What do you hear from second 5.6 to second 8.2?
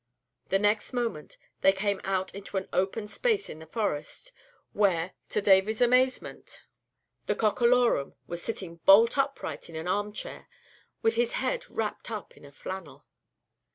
amazement, the Cockalorum